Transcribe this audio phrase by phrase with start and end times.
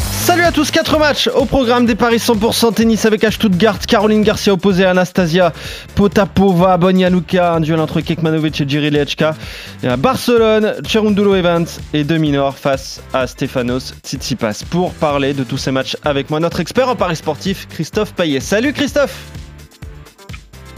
[0.00, 4.22] Salut à tous, 4 matchs au programme des paris 100% tennis avec à Stuttgart, Caroline
[4.22, 5.52] Garcia opposée à Anastasia
[5.94, 9.34] Potapova, Bonjanuka, un duel entre Kekmanovic et Jiri Lechka.
[9.82, 14.64] Et à Barcelone, Cherundolo Evans et Deminor face à Stefanos Tsitsipas.
[14.70, 18.40] Pour parler de tous ces matchs avec moi, notre expert en paris sportif, Christophe Payet.
[18.40, 19.16] Salut Christophe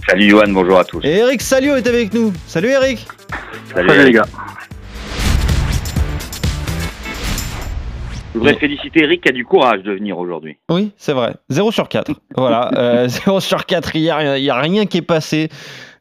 [0.09, 1.01] Salut Johan, bonjour à tous.
[1.05, 2.33] Et Eric Salio est avec nous.
[2.47, 3.07] Salut Eric
[3.75, 4.27] Salut, Salut les gars.
[8.33, 10.57] Je voudrais féliciter Eric qui a du courage de venir aujourd'hui.
[10.71, 11.35] Oui, c'est vrai.
[11.49, 12.13] 0 sur 4.
[12.37, 12.71] voilà.
[12.77, 15.49] Euh, 0 sur 4 hier, il n'y a rien qui est passé.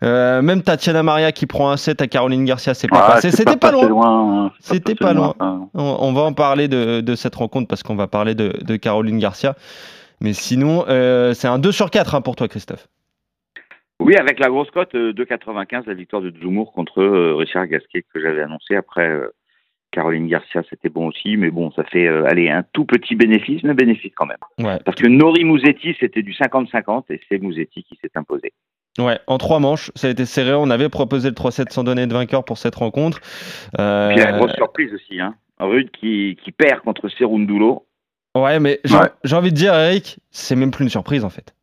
[0.04, 3.32] Euh, même Tatiana Maria qui prend un 7 à Caroline Garcia, c'est pas Ah, passé.
[3.32, 4.46] C'était pas, loin.
[4.46, 4.52] hein.
[4.60, 5.34] C'était pas loin.
[5.40, 5.68] hein.
[5.74, 8.76] On, on va en parler de, de cette rencontre parce qu'on va parler de, de
[8.76, 9.56] Caroline Garcia.
[10.22, 12.88] Mais sinon, euh, c'est un 2 sur 4 hein, pour toi, Christophe.
[14.02, 17.04] Oui, avec la grosse cote euh, 2,95, la victoire de Dzumour contre
[17.36, 18.76] Richard Gasquet que j'avais annoncé.
[18.76, 19.10] Après,
[19.92, 21.38] Caroline Garcia, c'était bon aussi.
[21.38, 24.38] Mais bon, ça fait euh, allez, un tout petit bénéfice, mais bénéfice quand même.
[24.60, 24.80] Ouais.
[24.86, 28.54] Parce que Nori Mouzetti, c'était du 50-50 et c'est Mouzetti qui s'est imposé.
[28.98, 30.54] Ouais, en trois manches, ça a été serré.
[30.54, 33.22] On avait proposé le 3-7 sans donner de vainqueur pour cette rencontre.
[33.80, 35.36] Euh, Puis la grosse surprise aussi, hein.
[35.60, 37.86] Rude qui, qui perd contre Serundulo.
[38.36, 39.08] Ouais, mais j'ai Ouais.
[39.24, 41.54] j'ai envie de dire, Eric, c'est même plus une surprise en fait.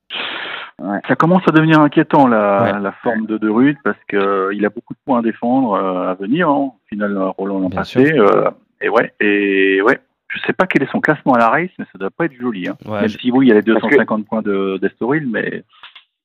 [1.08, 2.80] Ça commence à devenir inquiétant la, Ouais.
[2.80, 5.72] la forme de De Rude parce que euh, il a beaucoup de points à défendre
[5.74, 6.48] euh, à venir.
[6.48, 6.72] Hein.
[6.74, 8.12] Au final, euh, Roland l'an passé.
[8.12, 9.98] euh, et ouais, et ouais.
[10.28, 12.34] Je sais pas quel est son classement à la race, mais ça doit pas être
[12.38, 12.68] joli.
[12.68, 12.76] Hein.
[12.84, 15.26] Ouais, Même je- si oui, il y a les Parce que- 250 points de d'Estoril,
[15.30, 15.62] mais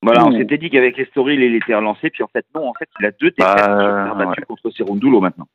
[0.03, 2.09] Voilà, on s'était dit qu'avec Estoril, il était relancé.
[2.09, 4.39] Puis en fait, non, en fait, il a deux Bah, défaites euh, sur terre battue
[4.41, 4.45] ouais.
[4.47, 5.47] contre Serundulo maintenant.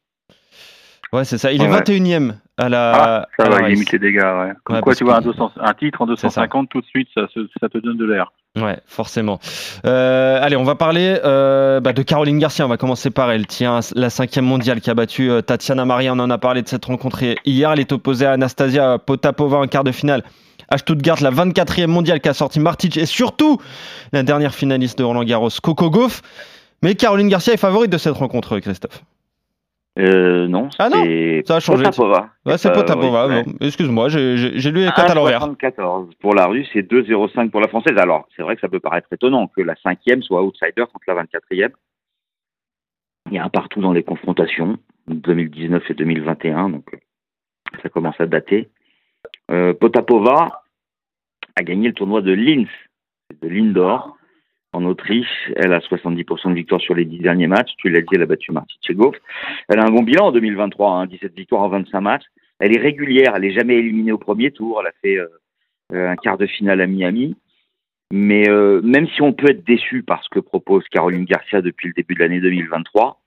[1.13, 1.53] Ouais, c'est ça.
[1.53, 1.81] Il est Ouais.
[1.81, 2.93] 21ème à la.
[2.95, 4.23] ah, ça à la va, il limite les dégâts.
[4.23, 4.53] Ouais.
[4.65, 7.09] Comme Ouais, quoi, tu vois, un, que- 200 un titre en 250, tout de suite,
[7.15, 8.33] ça te donne de l'air.
[8.57, 9.39] Ouais, forcément.
[9.85, 12.65] Euh, allez, on va parler euh, bah, de Caroline Garcia.
[12.65, 13.47] On va commencer par elle.
[13.47, 16.15] Tiens, la cinquième mondiale qui a battu euh, Tatiana Maria.
[16.15, 17.71] On en a parlé de cette rencontre hier.
[17.71, 20.25] Elle est opposée à Anastasia Potapova en quart de finale.
[20.71, 23.61] À Stuttgart, la 24e mondiale qui a sorti Martic et surtout
[24.13, 26.23] la dernière finaliste de Roland Garros, Coco Gauff.
[26.83, 29.03] Mais Caroline Garcia est favorite de cette rencontre, Christophe.
[29.99, 31.05] Euh, non, Ah non,
[31.47, 31.85] ça a changé.
[31.85, 32.31] Potapova.
[32.45, 33.29] Ouais, c'est Euh, Potapova.
[33.29, 33.43] oui, ouais.
[33.45, 35.41] bon, Excuse-moi, j'ai lu les cotes à l'envers.
[35.47, 37.97] 1,74 pour la Russe et 2,05 pour la Française.
[37.97, 41.15] Alors, c'est vrai que ça peut paraître étonnant que la cinquième soit outsider contre la
[41.25, 41.71] 24e.
[43.31, 44.77] Il y a un partout dans les confrontations,
[45.09, 46.99] 2019 et 2021, donc euh,
[47.83, 48.69] ça commence à dater.
[49.51, 50.63] Euh, Potapova
[51.57, 52.69] a gagné le tournoi de Linz,
[53.43, 54.17] de Lindor,
[54.77, 55.51] en Autriche.
[55.57, 57.73] Elle a 70% de victoire sur les 10 derniers matchs.
[57.79, 59.15] Tu l'as dit, elle a battu Martin Tchegov.
[59.69, 62.25] Elle a un bon bilan en 2023, hein, 17 victoires en 25 matchs.
[62.59, 64.81] Elle est régulière, elle est jamais éliminée au premier tour.
[64.81, 65.29] Elle a fait euh,
[65.93, 67.37] euh, un quart de finale à Miami.
[68.13, 71.89] Mais euh, même si on peut être déçu par ce que propose Caroline Garcia depuis
[71.89, 73.21] le début de l'année 2023,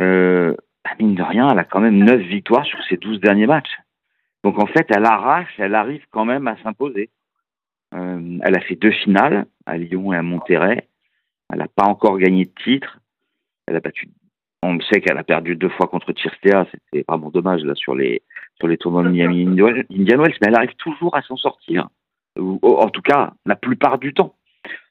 [0.00, 0.54] euh,
[0.84, 3.78] bah, mine de rien, elle a quand même 9 victoires sur ses 12 derniers matchs.
[4.44, 7.10] Donc en fait, elle arrache, elle arrive quand même à s'imposer.
[7.94, 10.88] Euh, elle a fait deux finales, à Lyon et à Monterrey.
[11.52, 12.98] Elle n'a pas encore gagné de titre.
[13.66, 14.08] Elle a battu.
[14.62, 16.66] On sait qu'elle a perdu deux fois contre Chirstea.
[16.70, 18.22] C'était vraiment dommage là sur les
[18.58, 19.42] sur les tournois de Miami
[19.90, 21.88] Indian Wells, mais elle arrive toujours à s'en sortir.
[22.38, 24.34] Ou, en tout cas, la plupart du temps.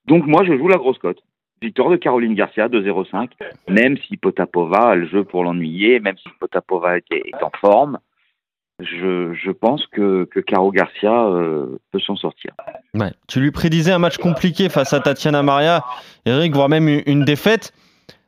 [0.05, 1.21] Donc moi, je joue la grosse cote.
[1.61, 3.29] Victoire de Caroline Garcia, 2-0-5.
[3.69, 7.99] Même si Potapova a le jeu pour l'ennuyer, même si Potapova est, est en forme,
[8.81, 12.51] je, je pense que, que Caro Garcia euh, peut s'en sortir.
[12.93, 13.11] Ouais.
[13.27, 15.83] Tu lui prédisais un match compliqué face à Tatiana Maria,
[16.25, 17.73] Eric, voire même une une défaite.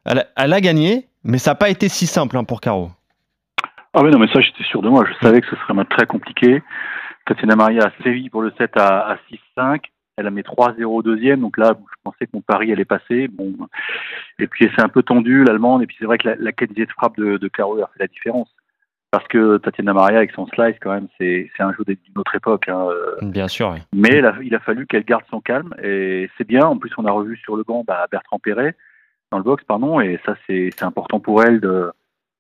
[0.06, 2.90] Elle a, elle a gagné, mais ça n'a pas été si simple hein, pour Caro.
[3.94, 5.06] Ah oui, non, mais ça, j'étais sûr de moi.
[5.06, 6.62] Je savais que ce serait un match très compliqué.
[7.26, 9.18] Tatiana Maria a sévi pour le 7 à, à
[9.58, 9.82] 6-5.
[10.18, 11.42] Elle a mis 3-0 au deuxième.
[11.42, 13.28] Donc là, je pensais que mon pari allait passer.
[13.28, 13.54] Bon.
[14.40, 15.84] Et puis, c'est un peu tendu, l'allemande.
[15.84, 18.00] Et puis, c'est vrai que la, la qualité de frappe de, de Caro a fait
[18.00, 18.50] la différence.
[19.14, 22.34] Parce que Tatiana Maria, avec son slice, quand même, c'est c'est un jeu d'une autre
[22.34, 22.68] époque.
[22.68, 22.88] hein.
[22.90, 23.70] Euh, Bien sûr.
[23.70, 23.84] ouais.
[23.94, 25.72] Mais il a, il a fallu qu'elle garde son calme.
[25.84, 26.66] Et c'est bien.
[26.66, 28.76] En plus, on a revu sur le banc bah, Bertrand Perret,
[29.32, 30.02] dans le box, pardon.
[30.02, 31.92] Et ça, c'est c'est important pour elle de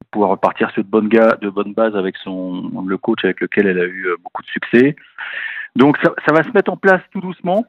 [0.09, 3.79] pouvoir repartir sur de bonnes, de bonnes bases avec son, le coach avec lequel elle
[3.79, 4.95] a eu euh, beaucoup de succès.
[5.75, 7.67] Donc, ça, ça va se mettre en place tout doucement.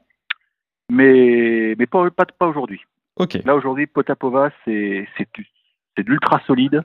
[0.90, 2.80] Mais, mais pas, pas, pas aujourd'hui.
[3.16, 3.34] Ok.
[3.44, 5.28] Là, aujourd'hui, Potapova, c'est c'est
[5.98, 6.82] de l'ultra solide.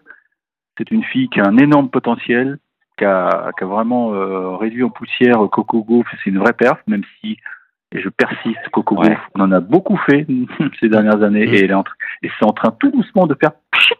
[0.80, 2.58] C'est une fille qui a un énorme potentiel,
[2.98, 6.08] qui a, qui a vraiment euh, réduit en poussière Coco Gauff.
[6.24, 7.38] C'est une vraie perf, même si,
[7.92, 9.10] et je persiste, Coco Ouais.
[9.10, 10.26] Gauff, on en a beaucoup fait
[10.80, 11.54] ces dernières années, Mm.
[11.54, 11.84] et, elle est en
[12.24, 13.94] et c'est en train tout doucement de faire pchit.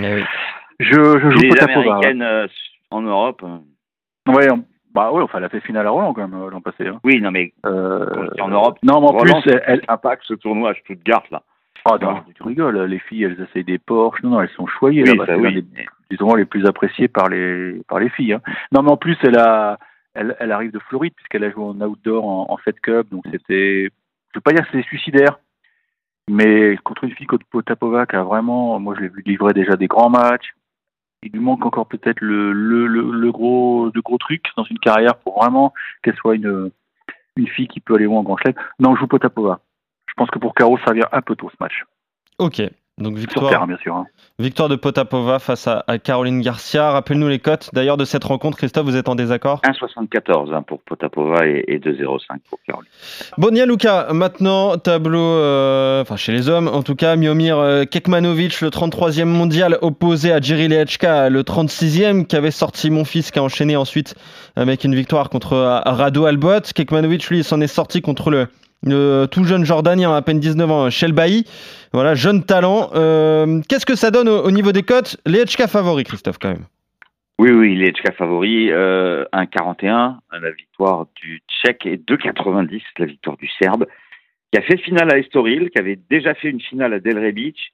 [0.00, 0.24] Eh oui.
[0.80, 1.60] Je, je joue Les.
[1.62, 2.46] Américaines euh,
[2.90, 3.58] en Europe, euh,
[4.32, 4.64] Ouais, on-
[4.94, 6.88] bah ouais, enfin, elle a fait finale à Roland quand même euh, l'an passé.
[6.88, 6.98] Hein.
[7.04, 9.82] Oui, non, mais Euh, en Europe, Non, mais en Roland, plus, elle.
[9.86, 11.42] impact ce tournoi à Stuttgart, là.
[11.84, 14.22] Ah non, tu rigoles, les filles, elles essayent des Porsche.
[14.22, 15.26] Non, non, elles sont choyées Oui, là-bas.
[15.26, 15.62] ça, C'est oui.
[15.62, 18.34] des, les plus appréciés par les, par les filles.
[18.34, 18.42] Hein.
[18.72, 19.78] Non, mais en plus, elle a.
[20.12, 23.22] Elle, elle arrive de Floride puisqu'elle a joué en outdoor en, en Fed Cup, donc
[23.30, 25.38] c'était, je veux pas dire que c'était suicidaire,
[26.28, 29.76] mais contre une fille comme Potapova qui a vraiment, moi je l'ai vu livrer déjà
[29.76, 30.50] des grands matchs.
[31.22, 34.80] Il lui manque encore peut-être le, le, le, le gros, le gros truc dans une
[34.80, 35.72] carrière pour vraiment
[36.02, 36.72] qu'elle soit une,
[37.36, 38.54] une fille qui peut aller loin en grand chelem.
[38.80, 39.60] Non, je joue Potapova.
[40.10, 41.84] Je pense que pour Caro, ça vient un peu tôt ce match.
[42.38, 42.62] Ok.
[42.98, 43.94] Donc victoire, terre, bien sûr.
[43.96, 44.04] hein.
[44.38, 46.90] victoire de Potapova face à, à Caroline Garcia.
[46.90, 48.58] Rappelle-nous les cotes d'ailleurs de cette rencontre.
[48.58, 49.62] Christophe, vous êtes en désaccord?
[49.62, 52.18] 1,74 hein, pour Potapova et, et 2,05
[52.50, 52.90] pour Caroline.
[53.38, 58.60] Bon, Luca, maintenant, tableau, euh, enfin chez les hommes en tout cas, Miomir euh, Kekmanovic,
[58.60, 63.38] le 33e mondial, opposé à Jiri Lechka, le 36e, qui avait sorti mon fils, qui
[63.38, 64.14] a enchaîné ensuite
[64.56, 66.60] avec une victoire contre euh, Rado Albot.
[66.74, 68.48] Kekmanovic, lui, il s'en est sorti contre le,
[68.82, 71.44] le tout jeune Jordanien, à peine 19 ans, Shelbaï.
[71.92, 72.90] Voilà, jeune talent.
[72.94, 75.16] Euh, Qu'est-ce que ça donne au, au niveau des cotes?
[75.26, 76.66] Lechka favori, Christophe, quand même.
[77.40, 78.70] Oui, oui, il est Tchèque favori.
[78.70, 83.86] Euh, 1,41, la victoire du Tchèque et 2,90, la victoire du Serbe,
[84.52, 87.72] qui a fait finale à Estoril, qui avait déjà fait une finale à Delray Beach,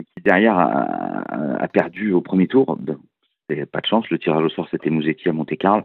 [0.00, 2.76] et qui derrière a, perdu au premier tour.
[3.46, 5.84] Pas de chance, le tirage au sort c'était Mouzetti à Monte-Carlo.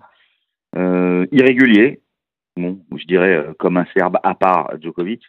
[0.76, 2.02] Euh, irrégulier,
[2.96, 5.22] je dirais euh, comme un Serbe à part Djokovic,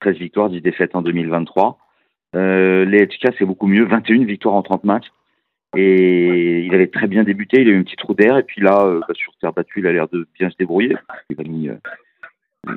[0.00, 1.78] 13 victoires, 10 défaites en 2023.
[2.36, 5.08] Euh, Lechka, c'est beaucoup mieux, 21 victoires en 30 matchs.
[5.76, 8.62] Et il avait très bien débuté, il a eu un petit trou d'air, et puis
[8.62, 10.96] là, euh, bah, sur terre battue, il a l'air de bien se débrouiller.
[11.30, 11.76] Il a,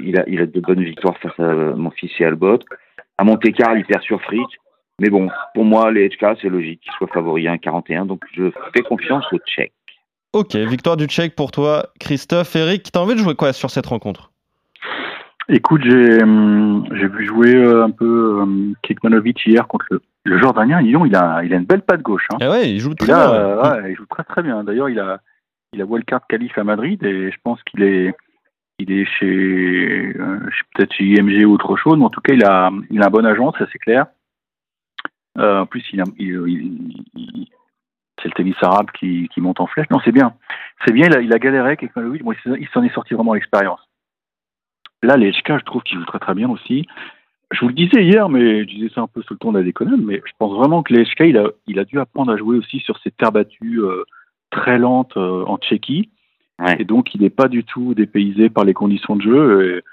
[0.02, 2.60] il a, il de bonnes victoires face à mon fils et Albot.
[3.18, 4.50] À Monte-Carlo, il perd sur Fritz.
[5.00, 8.52] Mais bon, pour moi, les HK, c'est logique qu'il soit favori à 1,41, donc je
[8.74, 9.74] fais confiance aux Tchèques.
[10.34, 12.56] Ok, victoire du Tchèque pour toi, Christophe.
[12.56, 14.32] Eric, t'as envie de jouer quoi sur cette rencontre?
[15.50, 20.38] Écoute, j'ai hum, j'ai vu jouer euh, un peu hum, Kekmanovic hier contre le, le
[20.40, 20.82] Jordanien.
[20.84, 22.28] Donc, il a, il a une belle patte gauche.
[22.32, 22.38] Hein.
[22.42, 23.40] Eh ouais, il joue très là, bien.
[23.40, 23.92] euh, ouais.
[23.92, 24.64] il joue très très bien.
[24.64, 25.20] D'ailleurs, il a,
[25.74, 28.16] il a wildcard qualif à Madrid et je pense qu'il est,
[28.80, 30.40] il est chez, euh,
[30.76, 33.10] peut-être chez IMG ou autre chose, mais en tout cas, il a, il a un
[33.10, 34.06] bon agent, ça c'est clair.
[35.38, 36.30] Euh, en plus, il a, il,
[37.16, 37.41] il-
[38.32, 39.90] le tennis arabe qui, qui monte en flèche.
[39.92, 40.34] Non, c'est bien.
[40.86, 42.24] C'est bien, il a, il a galéré avec Kekmanovic.
[42.24, 43.80] Bon, il s'en- est sorti vraiment l'expérience.
[45.04, 46.88] Là, les HK, je trouve qu'il joue très très bien aussi.
[47.52, 49.58] Je vous le disais hier, mais je disais ça un peu sous le ton de
[49.58, 52.32] la déconne, mais je pense vraiment que les HK, il a, il a dû apprendre
[52.32, 54.04] à jouer aussi sur ces terres battues euh,
[54.52, 56.10] très lentes euh, en Tchéquie.
[56.60, 56.78] Ouais.
[56.80, 59.78] Et donc, il n'est pas du tout dépaysé par les conditions de jeu.
[59.78, 59.84] Et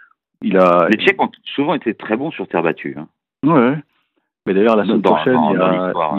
[0.42, 2.96] il a, Les Tchèques ont souvent été très bons sur terre battue.
[2.98, 3.08] hein.
[3.44, 3.76] Ouais.
[4.46, 6.18] Mais d'ailleurs, la semaine Dans- prochaine, dans- il, y a, l'histoire.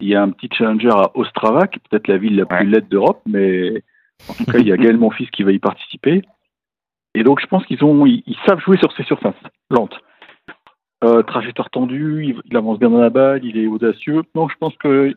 [0.00, 2.66] Il, y a, un petit challenger à Ostrava, qui est peut-être la ville la plus
[2.66, 3.82] laide d'Europe, mais
[4.28, 6.22] en tout cas, il y a Gaël Monfils qui va y participer.
[7.14, 9.34] Et donc, je pense qu'ils ont, ils, ils savent jouer sur ces surfaces
[9.70, 9.98] lentes.
[11.02, 14.22] Euh, trajectoire tendue, il, il avance bien dans la balle, il est audacieux.
[14.34, 15.16] Donc, je pense que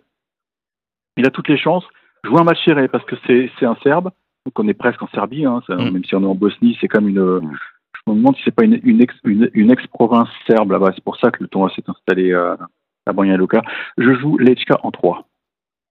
[1.18, 1.86] il a toutes les chances.
[2.24, 4.12] Jouer un match serré parce que c'est un Serbe,
[4.46, 5.92] donc on est presque en Serbie, hein, ça- Mm.
[5.92, 7.22] même si on est en Bosnie, c'est comme une.
[7.22, 7.58] Mm.
[8.06, 10.92] Je me demande si c'est pas une, une ex une, une ex-province serbe là-bas.
[10.96, 12.56] C'est pour ça que le tournoi s'est installé euh,
[13.06, 13.62] à Banja Luka.
[13.98, 15.28] Je joue Lechka en 3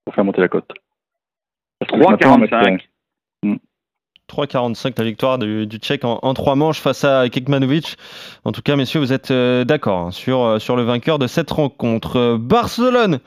[0.05, 0.69] pour faire monter la cote.
[1.79, 2.77] Parce que je m'attends à un match serré.
[3.43, 3.59] 3,45.
[4.29, 7.97] 3,45 la victoire du, du Tchèque en, en trois manches face à Kekmanovic.
[8.45, 11.27] En tout cas, messieurs, vous êtes euh, d'accord hein, sur, euh, sur le vainqueur de
[11.27, 12.17] cette rencontre.
[12.17, 13.19] Euh, Barcelone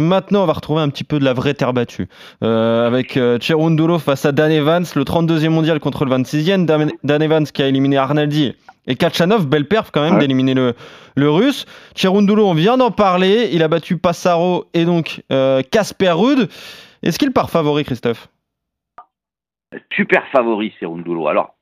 [0.00, 2.08] Maintenant, on va retrouver un petit peu de la vraie terre battue.
[2.42, 6.64] Euh, avec euh, Cherundolo face à Dan Evans, le 32e mondial contre le 26e.
[6.64, 8.54] Dan, Dan Evans qui a éliminé Arnaldi
[8.86, 10.20] et Kachanov, belle perf quand même Ouais.
[10.20, 10.74] d'éliminer le,
[11.16, 11.66] le russe.
[11.94, 13.48] Cherundolo, on vient d'en parler.
[13.52, 16.48] Il a battu Passaro et donc euh, Casper Ruud.
[17.02, 18.28] Est-ce qu'il part favori, Christophe?
[19.94, 21.28] Super favori, Serundulo.
[21.28, 21.54] Alors,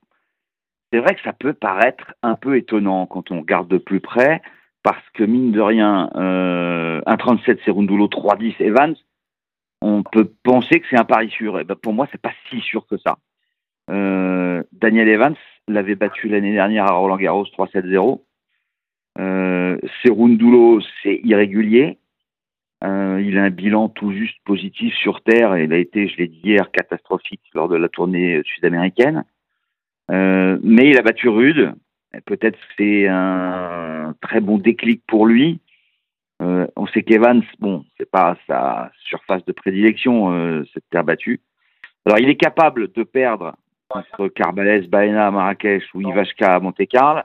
[0.92, 4.42] c'est vrai que ça peut paraître un peu étonnant quand on regarde de plus près,
[4.82, 8.96] parce que mine de rien, euh, 1,37 Serundulo, 3,10 Evans,
[9.82, 11.60] on peut penser que c'est un pari sûr.
[11.60, 13.16] Et ben pour moi, c'est pas si sûr que ça.
[13.90, 15.36] Euh, Daniel Evans
[15.68, 18.22] l'avait battu l'année dernière à Roland Garros 3-7-0.
[19.18, 21.98] Euh, Serundulo, c'est irrégulier.
[22.82, 26.28] Euh, il a un bilan tout juste positif sur Terre il a été, je l'ai
[26.28, 29.24] dit hier, catastrophique lors de la tournée sud-américaine.
[30.10, 31.74] Euh, mais il a battu Rude.
[32.24, 35.60] Peut-être c'est un très bon déclic pour lui.
[36.42, 41.40] Euh, on sait qu'Evans, bon, c'est pas sa surface de prédilection, cette terre battue.
[42.06, 43.54] Alors, il est capable de perdre
[43.90, 47.20] contre Carbales, Baena à Marrakech ou Ivashka à Monte-Carlo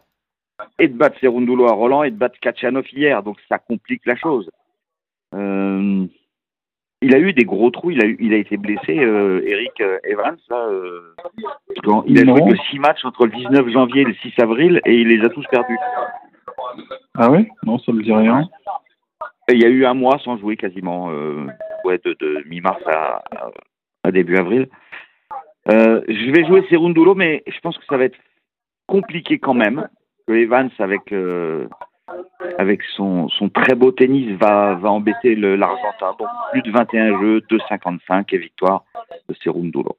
[0.80, 3.22] et de battre Serundulo à Roland et de battre Kachanov hier.
[3.24, 4.50] Donc, ça complique la chose.
[5.34, 6.06] Euh,
[7.02, 7.92] il a eu des gros trous.
[7.92, 10.38] Il a, eu- il a été blessé, euh, Eric euh, Evans.
[10.50, 11.14] Là, euh,
[11.84, 12.38] quand il a Non.
[12.38, 15.24] joué que 6 matchs entre le 19 janvier et le 6 avril et il les
[15.26, 15.78] a tous perdus.
[17.16, 18.48] Ah ouais Non, ça me dit rien.
[19.50, 21.08] Et il y a eu un mois sans jouer quasiment,
[21.84, 22.82] ouais, de, de mi-mars
[24.04, 24.68] à début avril.
[25.70, 28.18] Euh, je vais jouer Serundulo, mais je pense que ça va être
[28.88, 29.88] compliqué quand même.
[30.28, 31.68] Que Evans, avec, euh,
[32.58, 36.16] avec son, son très beau tennis, va, va embêter l'Argentin.
[36.20, 38.84] Donc plus de 21 jeux, 2,55 et victoire
[39.28, 39.98] de Serundulo.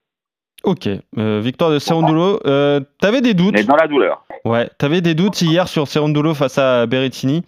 [0.64, 2.40] Ok, euh, victoire de Serundulo.
[2.46, 4.24] Euh, T'avais des doutes Mais dans la douleur.
[4.44, 7.44] Ouais, t'avais des doutes hier sur Serundulo face à Berrettini.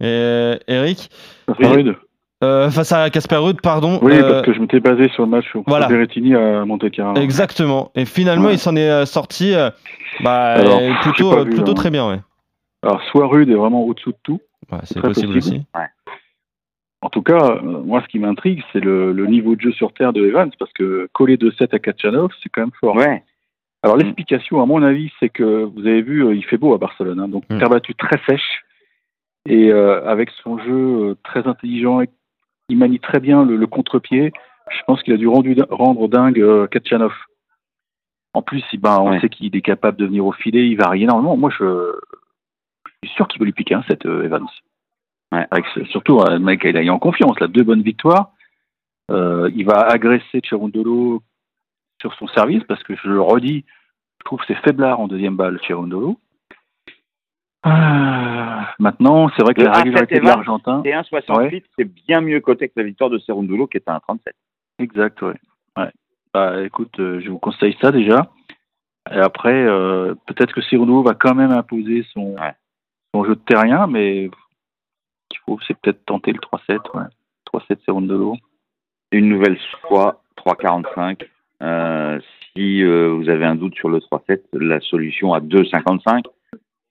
[0.00, 1.10] Et Eric,
[1.46, 1.96] Ça fait rude.
[2.42, 3.98] Euh, face à Casper Ruud, pardon.
[4.02, 5.86] Oui, euh, parce que je m'étais basé sur le match contre voilà.
[5.88, 7.20] Berrettini à Monte Carlo.
[7.20, 7.90] Exactement.
[7.94, 8.54] Et finalement, Ouais.
[8.54, 9.70] il s'en est euh, sorti euh,
[10.22, 11.74] bah, Alors, plutôt, vu, plutôt hein.
[11.74, 12.08] très bien.
[12.08, 12.20] Ouais.
[12.82, 14.40] Alors, soit rude est vraiment au-dessous de tout.
[14.70, 15.56] Ouais, c'est possible, possible.
[15.56, 15.66] aussi.
[17.02, 19.92] En tout cas, euh, moi, ce qui m'intrigue, c'est le, le niveau de jeu sur
[19.92, 22.96] terre de Evans, parce que coller 2-7 à Kachanov, c'est quand même fort.
[22.96, 23.22] Ouais.
[23.82, 27.20] Alors, l'explication, à mon avis, c'est que vous avez vu, il fait beau à Barcelone,
[27.20, 27.58] hein, donc Mm.
[27.58, 28.64] terre battue très sèche,
[29.46, 32.00] et euh, avec son jeu très intelligent,
[32.68, 34.32] il manie très bien le, le contre-pied.
[34.70, 37.12] Je pense qu'il a dû rendu- rendre dingue euh, Kachanov.
[38.32, 39.20] En plus, ben, on Ouais.
[39.20, 41.36] sait qu'il est capable de venir au filet, il varie énormément.
[41.36, 41.92] Moi, je,
[43.02, 44.46] je suis sûr qu'il va lui piquer un set, euh, Evans.
[45.32, 45.46] Ouais.
[45.50, 48.32] Avec ce- surtout, euh, le mec, il a eu en confiance, là, deux bonnes victoires.
[49.10, 51.22] Euh, il va agresser Cherundolo
[52.00, 53.64] sur son service, parce que je le redis,
[54.18, 56.18] je trouve c'est faiblard en deuxième balle, Cherundolo.
[57.64, 60.82] Ah, maintenant, c'est vrai que Le la A7 régularité de l'Argentin.
[60.84, 64.32] C'est 1,68, c'est bien mieux coté que la victoire de Serundulo qui est à 1,37.
[64.80, 65.34] Exact, ouais.
[65.78, 65.90] ouais.
[66.32, 68.28] Bah, écoute, euh, je vous conseille ça déjà.
[69.10, 72.54] Et après, euh, peut-être que Cyrano va quand même imposer son, Ouais.
[73.14, 77.04] son jeu de terrien, mais il faut, c'est peut-être tenter le 3-7, ouais.
[77.46, 78.36] 3-7 Cyrano.
[79.12, 81.22] une nouvelle fois 3,45.
[81.62, 82.18] Euh,
[82.52, 86.24] si euh, vous avez un doute sur le 3,7, la solution à 2,55,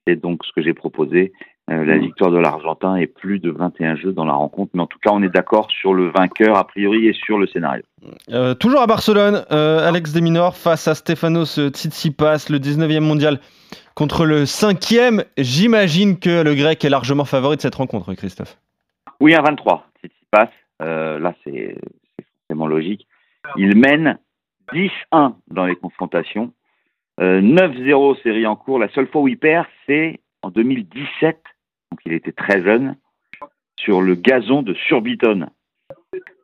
[0.06, 1.32] c'est donc ce que j'ai proposé.
[1.70, 2.02] Euh, la Mhm.
[2.02, 5.10] victoire de l'Argentin est plus de 21 jeux dans la rencontre, mais en tout cas,
[5.14, 7.82] on est d'accord sur le vainqueur a priori et sur le scénario.
[8.30, 13.40] Euh, toujours à Barcelone, euh, Alex Deminor face à Stefanos Tsitsipas, le 19e mondial
[13.94, 15.24] contre le 5e.
[15.38, 18.58] J'imagine que le grec est largement favori de cette rencontre, Christophe.
[19.20, 20.48] Oui, un 23, si tu passes.
[20.82, 21.76] Euh, là, c'est
[22.18, 23.06] c'est forcément logique.
[23.56, 24.18] Il mène
[24.74, 26.52] 10-1 dans les confrontations.
[27.20, 28.78] Euh, 9-0 série en cours.
[28.78, 31.38] La seule fois où il perd, c'est en 2017.
[31.92, 32.96] Donc, il était très jeune.
[33.78, 35.46] Sur le gazon de Surbiton.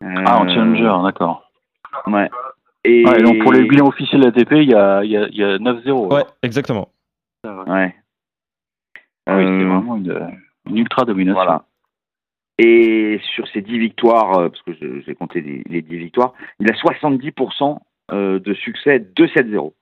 [0.03, 1.51] Ah, en Euh, challenger, d'accord.
[2.07, 2.29] Ouais.
[2.85, 5.37] Et, Ouais, donc pour les bilans officiels ATP, il y a, il y a, il
[5.37, 6.13] y a 9-0.
[6.15, 6.89] Ouais, exactement.
[7.45, 7.95] Ouais.
[9.27, 11.35] Ah oui, c'est Euh, vraiment une, une ultra domination.
[11.43, 11.65] Voilà.
[12.59, 16.71] Et sur ces 10 victoires, euh, parce que j'ai compté les, les 10 victoires, il
[16.71, 17.79] a 70%
[18.13, 19.73] euh, de succès 2-7-0.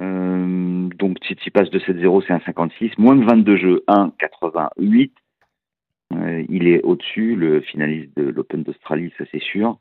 [0.00, 2.98] Euh, donc Tsitsipas 2-7-0, c'est un 56.
[2.98, 5.10] Moins de 22 jeux, 1-88.
[6.12, 9.78] Euh, il est au-dessus, le finaliste de l'Open d'Australie, ça c'est sûr.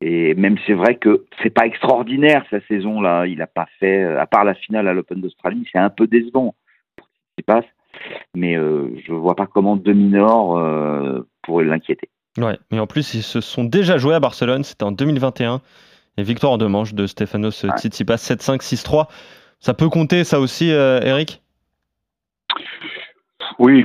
[0.00, 3.26] Et même c'est vrai que c'est pas extraordinaire sa saison là.
[3.26, 6.54] Il n'a pas fait, à part la finale à l'Open d'Australie, c'est un peu décevant
[6.96, 7.66] pour Tsitsipas.
[8.34, 12.08] Mais euh, je vois pas comment Dominor euh, pourrait l'inquiéter.
[12.36, 15.60] Ouais, mais en plus, ils se sont déjà joués à Barcelone, c'était en 2021.
[16.18, 17.70] Et victoire en deux manches de Stefanos Ouais.
[17.76, 19.06] Tsitsipas 7-5, 6-3.
[19.60, 21.40] Ça peut compter, ça aussi, euh, Eric?
[23.58, 23.84] Oui,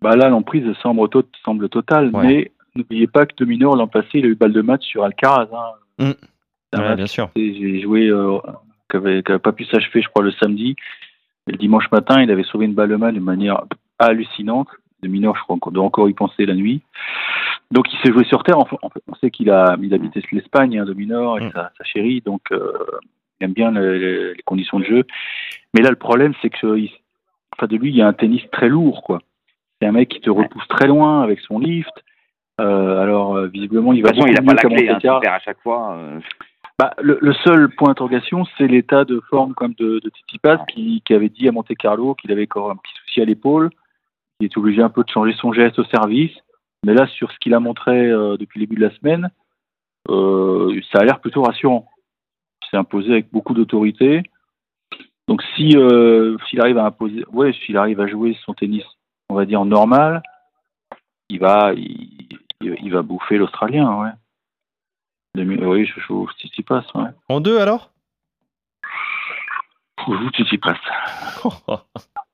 [0.00, 2.24] bah là l'emprise semble, to- semble totale, Ouais.
[2.26, 5.48] mais n'oubliez pas que Dominor l'an passé, il a eu balle de match sur Alcaraz.
[5.52, 5.72] Hein.
[5.98, 6.04] Mm.
[6.78, 7.30] Ouais, match bien sûr.
[7.36, 8.38] J'ai joué, euh,
[8.90, 10.74] qui n'avait pas pu s'achever, je crois, le samedi.
[11.48, 13.62] Et le dimanche matin, il avait sauvé une balle de match de manière
[13.98, 14.68] hallucinante.
[15.02, 16.80] De mineur, je crois qu'on doit encore y penser la nuit.
[17.72, 18.58] Donc, il s'est joué sur terre.
[18.58, 21.52] On sait qu'il a, il habitait l'Espagne, hein, de mineur, avec Mm.
[21.52, 22.20] sa, sa chérie.
[22.20, 22.72] Donc, euh,
[23.40, 25.04] il aime bien le- le- les conditions de jeu.
[25.74, 26.92] Mais là, le problème, c'est que, il-
[27.56, 29.20] enfin, de lui, il y a un tennis très lourd, quoi.
[29.80, 31.92] C'est un mec qui te repousse très loin avec son lift.
[32.60, 35.20] Euh, alors, euh, visiblement, il De va toute façon, il beaucoup pas la clé, hein,
[35.32, 35.94] à chaque fois.
[35.96, 36.20] euh,
[36.78, 41.02] Bah, le, le seul point d'interrogation, c'est l'état de forme comme de, de Tsitsipas qui,
[41.04, 43.70] qui avait dit à Monte Carlo qu'il avait encore un petit souci à l'épaule,
[44.38, 46.32] qu'il est obligé un peu de changer son geste au service.
[46.84, 49.30] Mais là, sur ce qu'il a montré euh, depuis le début de la semaine,
[50.08, 51.88] euh, ça a l'air plutôt rassurant.
[52.64, 54.22] Il s'est imposé avec beaucoup d'autorité.
[55.28, 58.84] Donc si euh, s'il arrive à imposer, ouais, s'il arrive à jouer son tennis,
[59.28, 60.22] on va dire normal,
[61.28, 64.10] il va il, va bouffer l'Australien, ouais.
[65.34, 67.10] Demi- Oui, je joue Tsitsipas, ouais.
[67.28, 67.90] En deux alors?
[70.06, 70.76] Je joue Tsitsipas.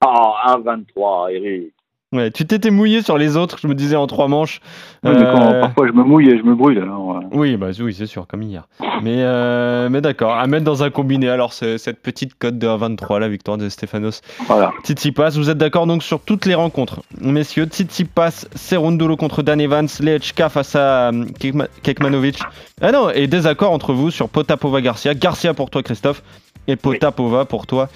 [0.00, 1.74] Ah, 1-23, Eric.
[2.10, 4.60] Ouais, tu t'étais mouillé sur les autres, je me disais en trois manches.
[5.02, 6.78] Mais quand Euh, parfois je me mouille et je me brûle.
[6.78, 8.66] Alors, euh, Oui, bah oui, c'est sûr, comme hier.
[9.02, 11.28] Mais, euh, mais d'accord, à mettre dans un combiné.
[11.28, 14.72] Alors, c'est- cette petite cote de 1,23, la victoire de Stefanos voilà.
[14.84, 15.30] Tsitsipas.
[15.34, 17.02] Vous êtes d'accord donc sur toutes les rencontres?
[17.20, 22.40] Messieurs, Tsitsipas, Serundolo contre Dan Evans, Lechka face à Kekma- Kekmanovic.
[22.80, 25.12] Ah non, et désaccord entre vous sur Potapova Garcia.
[25.14, 26.22] Garcia pour toi, Christophe,
[26.68, 27.88] et Potapova pour toi,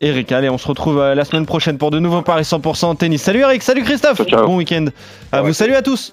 [0.00, 0.32] Eric.
[0.32, 3.22] Allez, on se retrouve euh, la semaine prochaine pour de nouveaux paris 100% tennis.
[3.22, 4.18] Salut Eric, salut Christophe.
[4.18, 4.46] Ciao, ciao.
[4.46, 4.86] Bon week-end.
[5.32, 6.12] À vous, salut à tous.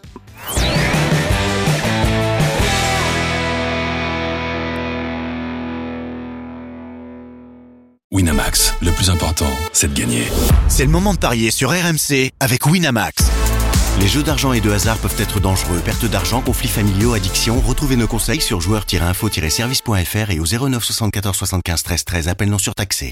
[8.11, 10.23] Winamax, le plus important, c'est de gagner.
[10.67, 13.15] C'est le moment de parier sur RMC avec Winamax.
[13.99, 15.79] Les jeux d'argent et de hasard peuvent être dangereux.
[15.83, 17.59] Perte d'argent, conflits familiaux, addiction.
[17.59, 22.27] Retrouvez nos conseils sur joueurs-info-service.fr et au 09 74 75 13 13.
[22.27, 23.11] Appel non surtaxé.